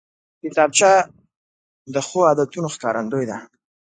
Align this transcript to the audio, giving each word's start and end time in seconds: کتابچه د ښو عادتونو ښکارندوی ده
کتابچه 0.41 0.91
د 1.93 1.95
ښو 2.07 2.19
عادتونو 2.29 2.67
ښکارندوی 2.75 3.25
ده 3.31 3.37